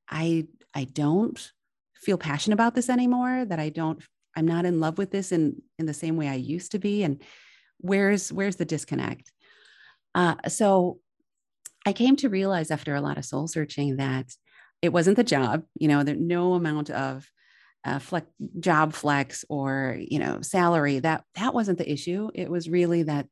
[0.08, 1.52] I, I don't
[1.96, 3.44] feel passionate about this anymore?
[3.44, 4.04] That I don't,
[4.36, 7.04] I'm not in love with this in in the same way I used to be,
[7.04, 7.22] and
[7.80, 9.32] where's where's the disconnect?
[10.16, 11.00] Uh, so
[11.86, 14.26] i came to realize after a lot of soul searching that
[14.82, 17.26] it wasn't the job you know there no amount of
[17.86, 18.28] uh, flex,
[18.60, 22.30] job flex or you know salary that that wasn't the issue.
[22.34, 23.28] It was really that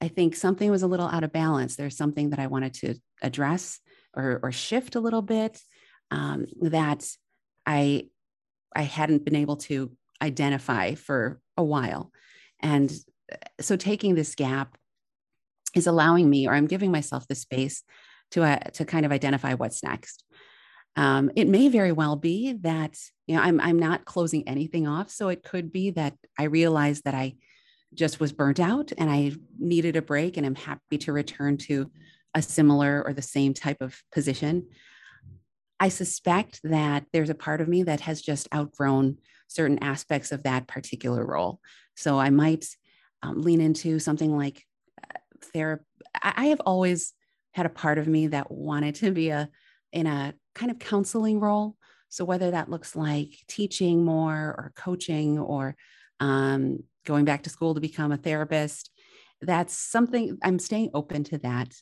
[0.00, 1.76] i think something was a little out of balance.
[1.76, 3.80] There's something that i wanted to address
[4.16, 5.60] or, or shift a little bit
[6.10, 7.06] um, that
[7.66, 8.06] i
[8.74, 9.92] i hadn't been able to
[10.22, 12.10] identify for a while.
[12.60, 12.90] And
[13.60, 14.76] so taking this gap
[15.74, 17.82] is allowing me, or I'm giving myself the space
[18.32, 20.24] to uh, to kind of identify what's next.
[20.96, 25.10] Um, it may very well be that you know I'm I'm not closing anything off,
[25.10, 27.34] so it could be that I realize that I
[27.92, 31.90] just was burnt out and I needed a break, and I'm happy to return to
[32.34, 34.68] a similar or the same type of position.
[35.80, 40.42] I suspect that there's a part of me that has just outgrown certain aspects of
[40.44, 41.60] that particular role.
[41.94, 42.66] So I might
[43.24, 44.64] um, lean into something like
[45.02, 45.18] uh,
[45.52, 45.84] therapy.
[46.22, 47.12] I have always
[47.52, 49.48] had a part of me that wanted to be a
[49.92, 51.76] in a kind of counseling role.
[52.08, 55.76] So whether that looks like teaching more or coaching or
[56.20, 58.90] um, going back to school to become a therapist,
[59.40, 61.74] that's something I'm staying open to that.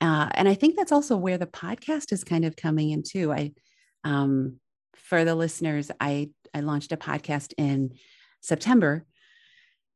[0.00, 3.32] Uh, and I think that's also where the podcast is kind of coming into.
[3.32, 3.52] I,
[4.04, 4.56] um,
[4.94, 7.94] for the listeners, I I launched a podcast in
[8.40, 9.04] September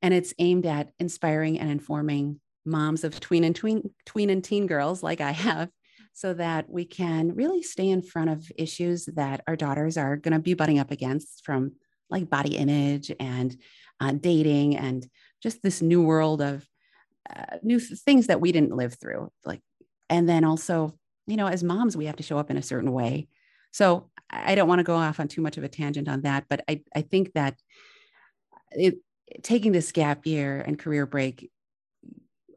[0.04, 4.66] and it's aimed at inspiring and informing moms of tween and tween, tween and teen
[4.66, 5.70] girls like I have
[6.12, 10.34] so that we can really stay in front of issues that our daughters are going
[10.34, 11.72] to be butting up against from
[12.10, 13.56] like body image and
[13.98, 15.08] uh, dating and
[15.42, 16.68] just this new world of
[17.34, 19.62] uh, new things that we didn't live through like
[20.10, 20.92] and then also
[21.26, 23.26] you know as moms we have to show up in a certain way.
[23.70, 26.44] So i don't want to go off on too much of a tangent on that
[26.50, 27.56] but i, I think that
[28.72, 28.96] it,
[29.42, 31.50] taking this gap year and career break,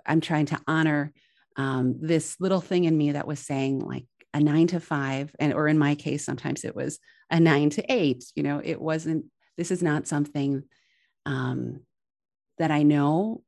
[0.06, 1.14] I'm trying to honor
[1.56, 5.54] um, this little thing in me that was saying like a nine to five, and
[5.54, 7.00] or in my case, sometimes it was
[7.32, 8.26] a nine to eight.
[8.36, 9.26] You know, it wasn't.
[9.58, 10.64] This is not something
[11.26, 11.82] um,
[12.60, 13.42] that I know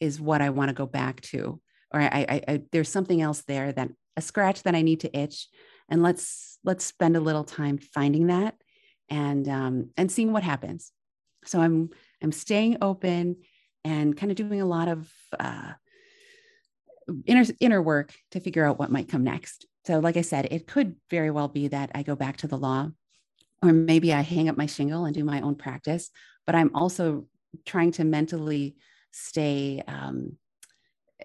[0.00, 1.60] is what I want to go back to,
[1.92, 5.18] or I, I, I there's something else there that a scratch that I need to
[5.18, 5.48] itch,
[5.88, 8.54] and let's let's spend a little time finding that
[9.08, 10.92] and um, and seeing what happens.
[11.46, 11.90] So I'm
[12.22, 13.36] I'm staying open
[13.84, 15.72] and kind of doing a lot of uh,
[17.24, 19.66] inner inner work to figure out what might come next.
[19.86, 22.58] So, like I said, it could very well be that I go back to the
[22.58, 22.90] law,
[23.62, 26.10] or maybe I hang up my shingle and do my own practice.
[26.46, 27.26] But I'm also
[27.64, 28.76] trying to mentally
[29.12, 30.36] stay, um,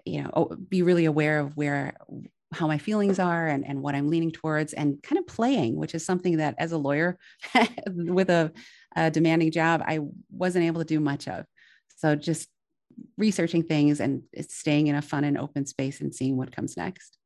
[0.06, 1.96] you know, be really aware of where
[2.54, 5.96] how my feelings are and, and what I'm leaning towards and kind of playing, which
[5.96, 7.18] is something that as a lawyer
[7.88, 8.52] with a,
[8.96, 10.00] a, demanding job, I
[10.32, 11.46] wasn't able to do much of.
[11.98, 12.50] So just
[13.18, 17.18] researching things and staying in a fun and open space and seeing what comes next.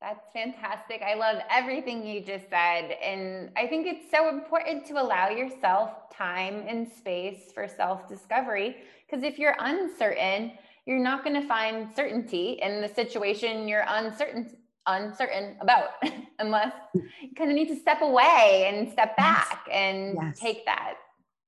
[0.00, 1.02] That's fantastic.
[1.02, 2.92] I love everything you just said.
[3.02, 8.76] And I think it's so important to allow yourself time and space for self discovery.
[9.06, 10.52] Because if you're uncertain,
[10.86, 14.56] you're not going to find certainty in the situation you're uncertain
[14.90, 15.90] uncertain about
[16.38, 17.02] unless you
[17.36, 19.74] kind of need to step away and step back yes.
[19.74, 20.38] and yes.
[20.38, 20.94] take that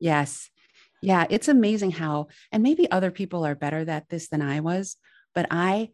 [0.00, 0.50] yes
[1.02, 4.96] yeah it's amazing how and maybe other people are better at this than i was
[5.34, 5.88] but i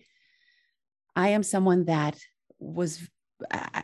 [1.16, 2.18] i am someone that
[2.58, 3.08] was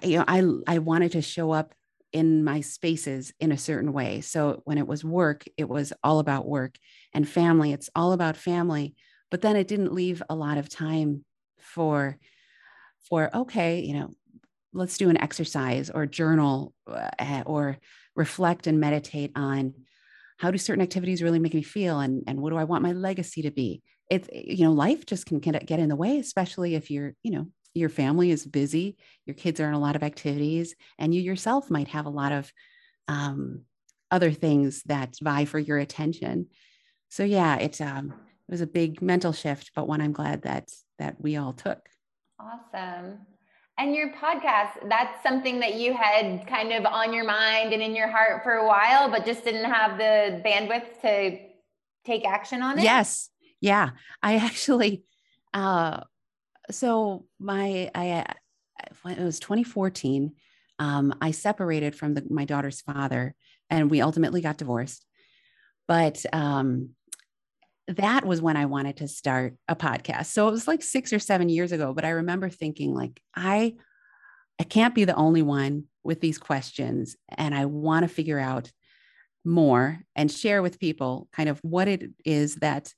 [0.02, 1.74] you know i i wanted to show up
[2.12, 6.20] in my spaces in a certain way so when it was work it was all
[6.20, 6.76] about work
[7.12, 8.94] and family it's all about family
[9.30, 11.24] but then it didn't leave a lot of time
[11.58, 12.18] for
[13.08, 14.10] for okay you know
[14.72, 17.78] let's do an exercise or journal uh, or
[18.16, 19.74] reflect and meditate on
[20.38, 22.92] how do certain activities really make me feel and and what do i want my
[22.92, 26.90] legacy to be it's you know life just can get in the way especially if
[26.90, 28.96] you're you know your family is busy
[29.26, 32.32] your kids are in a lot of activities and you yourself might have a lot
[32.32, 32.52] of
[33.08, 33.62] um,
[34.10, 36.46] other things that vie for your attention
[37.08, 38.14] so yeah it's um
[38.48, 41.88] it was a big mental shift, but one I'm glad that that we all took.
[42.44, 43.18] Awesome.
[43.76, 47.96] And your podcast, that's something that you had kind of on your mind and in
[47.96, 51.38] your heart for a while, but just didn't have the bandwidth to
[52.04, 52.84] take action on it?
[52.84, 53.30] Yes.
[53.60, 53.90] Yeah.
[54.22, 55.04] I actually
[55.52, 56.00] uh
[56.70, 58.24] so my I
[59.06, 60.32] it was 2014
[60.78, 63.34] um I separated from the, my daughter's father
[63.70, 65.04] and we ultimately got divorced.
[65.88, 66.90] But um
[67.88, 70.26] that was when I wanted to start a podcast.
[70.26, 73.74] So it was like 6 or 7 years ago, but I remember thinking like I
[74.58, 78.70] I can't be the only one with these questions and I want to figure out
[79.44, 82.92] more and share with people kind of what it is that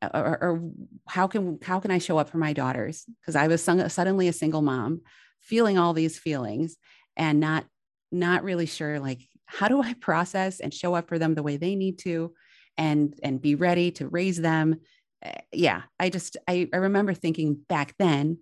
[0.00, 0.70] uh, or, or
[1.06, 4.32] how can how can I show up for my daughters because I was suddenly a
[4.32, 5.02] single mom
[5.40, 6.76] feeling all these feelings
[7.16, 7.66] and not
[8.10, 11.56] not really sure like how do I process and show up for them the way
[11.56, 12.32] they need to
[12.76, 14.80] and and be ready to raise them.
[15.22, 18.38] Eh, yeah i just i, I remember thinking back then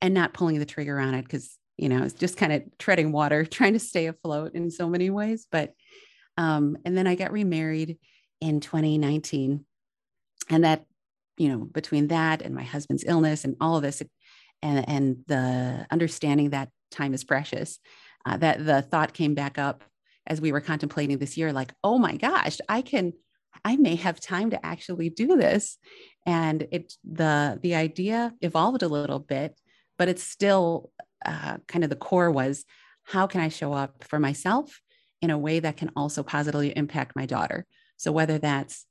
[0.00, 3.12] and not pulling the trigger on it because you know it's just kind of treading
[3.12, 5.72] water trying to stay afloat in so many ways but
[6.38, 7.98] um and then i got remarried
[8.40, 9.64] in 2019
[10.48, 10.84] and that
[11.36, 14.02] you know between that and my husband's illness and all of this
[14.62, 17.78] and and the understanding that time is precious
[18.24, 19.84] uh, that the thought came back up
[20.26, 23.12] as we were contemplating this year like oh my gosh i can
[23.64, 25.78] I may have time to actually do this.
[26.26, 29.58] And it the the idea evolved a little bit,
[29.98, 30.90] but it's still
[31.24, 32.64] uh, kind of the core was
[33.04, 34.80] how can I show up for myself
[35.20, 37.66] in a way that can also positively impact my daughter.
[37.96, 38.86] So whether that's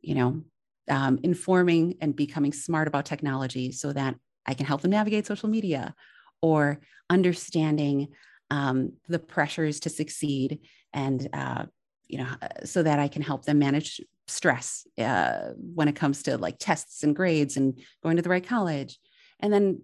[0.00, 0.42] you know
[0.88, 4.14] um, informing and becoming smart about technology so that
[4.46, 5.94] I can help them navigate social media
[6.40, 8.08] or understanding
[8.50, 10.60] um, the pressures to succeed
[10.94, 11.66] and uh,
[12.08, 12.28] you know,
[12.64, 17.02] so that I can help them manage stress uh, when it comes to like tests
[17.02, 18.98] and grades and going to the right college.
[19.40, 19.82] And then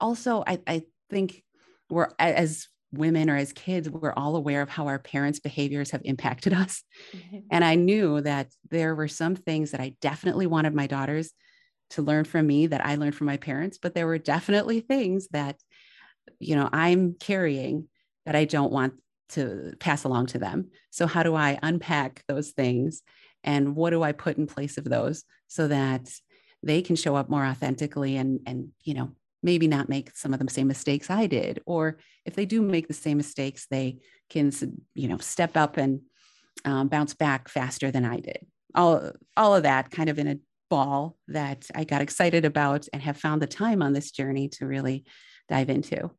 [0.00, 1.42] also, I, I think
[1.88, 6.02] we're as women or as kids, we're all aware of how our parents' behaviors have
[6.04, 6.82] impacted us.
[7.14, 7.38] Mm-hmm.
[7.50, 11.32] And I knew that there were some things that I definitely wanted my daughters
[11.90, 15.28] to learn from me that I learned from my parents, but there were definitely things
[15.28, 15.56] that,
[16.38, 17.88] you know, I'm carrying
[18.26, 18.94] that I don't want
[19.30, 20.70] to pass along to them.
[20.90, 23.02] So, how do I unpack those things?
[23.42, 26.10] And what do I put in place of those so that
[26.62, 29.12] they can show up more authentically and, and, you know,
[29.42, 31.62] maybe not make some of the same mistakes I did.
[31.64, 34.52] Or if they do make the same mistakes, they can,
[34.94, 36.02] you know, step up and
[36.64, 38.46] um, bounce back faster than I did.
[38.74, 43.02] All, all of that kind of in a ball that I got excited about and
[43.02, 45.04] have found the time on this journey to really
[45.48, 46.10] dive into.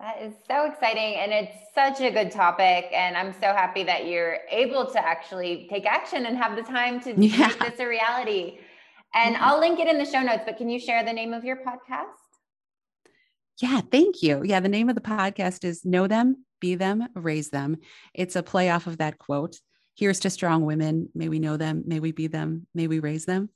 [0.00, 1.16] That is so exciting.
[1.16, 2.86] And it's such a good topic.
[2.92, 7.00] And I'm so happy that you're able to actually take action and have the time
[7.00, 7.48] to yeah.
[7.48, 8.58] make this a reality.
[9.14, 9.36] And.
[9.36, 11.56] I'll link it in the show notes, but can you share the name of your
[11.56, 12.14] podcast?
[13.60, 14.42] Yeah, thank you.
[14.44, 17.78] Yeah, the name of the podcast is Know Them, Be Them, Raise Them.
[18.14, 19.56] It's a play off of that quote.
[19.96, 21.08] Here's to strong women.
[21.12, 21.82] May we know them.
[21.86, 22.68] May we be them.
[22.72, 23.50] May we raise them.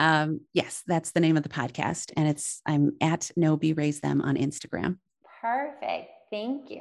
[0.00, 2.10] Um, yes, that's the name of the podcast.
[2.16, 4.98] And it's, I'm at Know Be Raise Them on Instagram.
[5.44, 6.10] Perfect.
[6.30, 6.80] Thank you.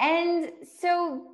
[0.00, 1.28] And so,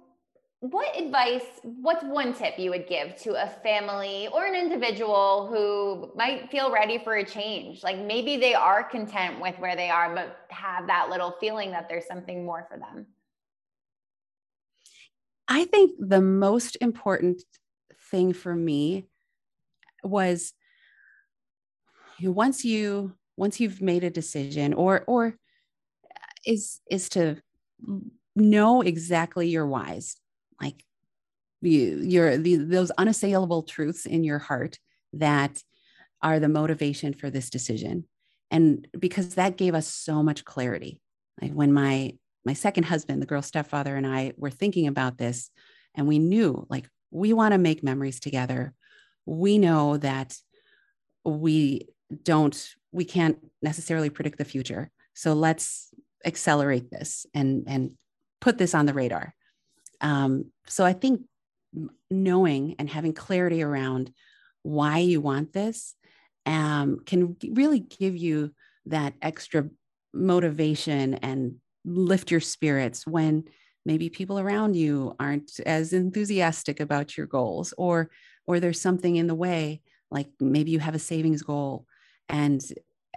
[0.61, 6.17] what advice, what's one tip you would give to a family or an individual who
[6.17, 7.83] might feel ready for a change?
[7.83, 11.89] Like maybe they are content with where they are, but have that little feeling that
[11.89, 13.07] there's something more for them.
[15.49, 17.43] I think the most important
[18.13, 19.09] thing for me
[20.05, 20.53] was
[22.23, 25.35] once you once you've made a decision or or
[26.47, 27.37] is is to
[28.37, 30.17] know exactly your whys
[30.61, 30.85] like
[31.61, 34.79] you, your the, those unassailable truths in your heart
[35.13, 35.63] that
[36.23, 38.05] are the motivation for this decision.
[38.51, 41.01] And because that gave us so much clarity.
[41.41, 45.51] Like when my my second husband the girl stepfather and i were thinking about this
[45.95, 48.75] and we knew like we want to make memories together.
[49.25, 50.37] We know that
[51.25, 51.89] we
[52.23, 54.91] don't we can't necessarily predict the future.
[55.15, 55.91] So let's
[56.25, 57.93] accelerate this and and
[58.41, 59.35] put this on the radar.
[60.01, 61.23] Um, so I think
[62.11, 64.13] knowing and having clarity around
[64.63, 65.95] why you want this
[66.47, 68.53] um, can really give you
[68.87, 69.69] that extra
[70.13, 73.45] motivation and lift your spirits when
[73.85, 78.11] maybe people around you aren't as enthusiastic about your goals or
[78.47, 81.87] or there's something in the way like maybe you have a savings goal
[82.29, 82.63] and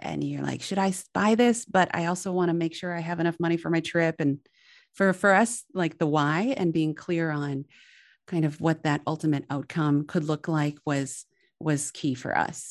[0.02, 3.00] and you're like should i buy this but i also want to make sure i
[3.00, 4.38] have enough money for my trip and
[4.94, 7.64] for for us like the why and being clear on
[8.26, 11.24] kind of what that ultimate outcome could look like was
[11.60, 12.70] was key for us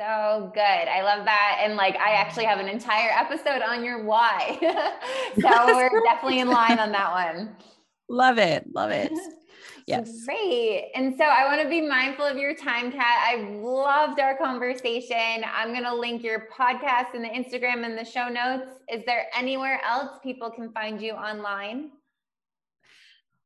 [0.00, 0.60] so good.
[0.60, 1.60] I love that.
[1.64, 4.56] And like, I actually have an entire episode on your why.
[5.40, 7.56] so we're definitely in line on that one.
[8.08, 8.64] Love it.
[8.74, 9.12] Love it.
[9.88, 10.26] Yes.
[10.26, 10.90] Great.
[10.94, 13.02] And so I want to be mindful of your time, Kat.
[13.26, 15.42] I loved our conversation.
[15.50, 18.66] I'm going to link your podcast and the Instagram in the show notes.
[18.92, 21.92] Is there anywhere else people can find you online?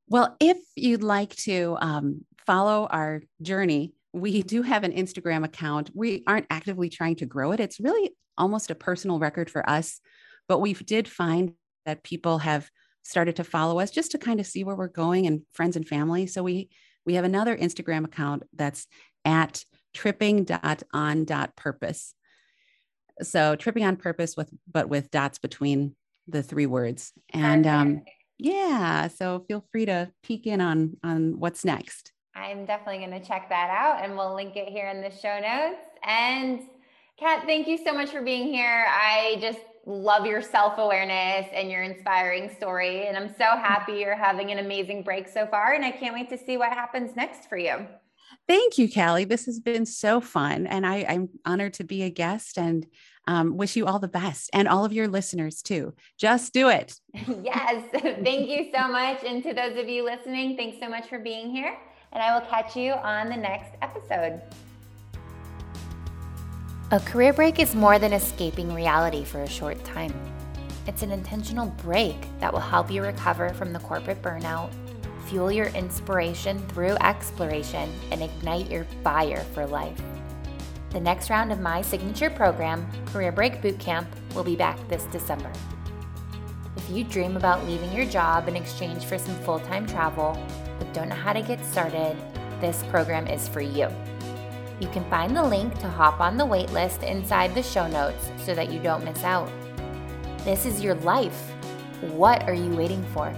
[0.09, 5.91] Well, if you'd like to um, follow our journey, we do have an Instagram account.
[5.95, 7.61] We aren't actively trying to grow it.
[7.61, 10.01] It's really almost a personal record for us,
[10.49, 11.55] but we did find
[11.87, 12.69] that people have
[13.03, 15.87] started to follow us just to kind of see where we're going and friends and
[15.87, 16.27] family.
[16.27, 16.71] So we
[17.05, 18.87] we have another Instagram account that's
[19.25, 22.15] at tripping.on.purpose.
[23.23, 25.97] So tripping on purpose with but with dots between
[26.29, 27.13] the three words.
[27.33, 28.03] And um
[28.39, 32.13] yeah, so feel free to peek in on on what's next.
[32.35, 35.39] I'm definitely going to check that out and we'll link it here in the show
[35.39, 35.83] notes.
[36.03, 36.63] And
[37.19, 38.87] Kat, thank you so much for being here.
[38.89, 43.07] I just love your self awareness and your inspiring story.
[43.07, 45.73] And I'm so happy you're having an amazing break so far.
[45.73, 47.87] And I can't wait to see what happens next for you.
[48.49, 49.25] Thank you, Callie.
[49.25, 50.67] This has been so fun.
[50.67, 52.87] And I, am honored to be a guest and
[53.29, 55.95] um, wish you all the best and all of your listeners too.
[56.19, 56.95] Just do it.
[57.15, 57.85] yes.
[57.93, 59.23] Thank you so much.
[59.25, 61.77] And to those of you listening, thanks so much for being here.
[62.13, 64.43] And I will catch you on the next episode.
[66.93, 70.13] A career break is more than escaping reality for a short time.
[70.87, 74.71] It's an intentional break that will help you recover from the corporate burnout,
[75.25, 79.99] fuel your inspiration through exploration, and ignite your fire for life.
[80.91, 85.51] The next round of my signature program, Career Break Bootcamp, will be back this December.
[86.77, 90.39] If you dream about leaving your job in exchange for some full time travel,
[90.79, 92.19] but don't know how to get started,
[92.61, 93.89] this program is for you.
[94.83, 98.53] You can find the link to hop on the waitlist inside the show notes so
[98.53, 99.49] that you don't miss out.
[100.39, 101.41] This is your life.
[102.01, 103.33] What are you waiting for?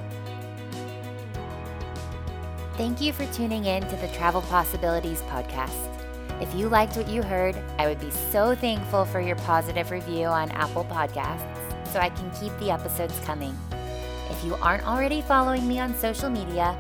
[2.79, 5.91] Thank you for tuning in to the Travel Possibilities podcast.
[6.41, 10.25] If you liked what you heard, I would be so thankful for your positive review
[10.25, 13.55] on Apple Podcasts so I can keep the episodes coming.
[14.31, 16.75] If you aren't already following me on social media,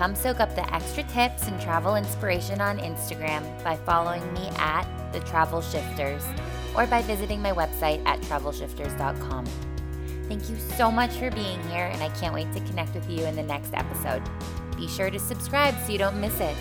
[0.00, 4.86] come soak up the extra tips and travel inspiration on Instagram by following me at
[5.12, 6.24] The Travel Shifters
[6.74, 9.44] or by visiting my website at travelshifters.com.
[10.26, 13.26] Thank you so much for being here, and I can't wait to connect with you
[13.26, 14.22] in the next episode.
[14.74, 16.56] Be sure to subscribe so you don't miss it.